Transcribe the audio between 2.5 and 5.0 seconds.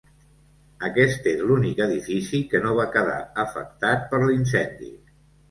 que no va quedar afectat per l'incendi.